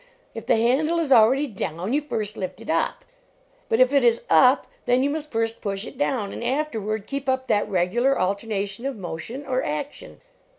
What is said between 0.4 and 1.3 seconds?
the handle is 50 LEARNING TO WORK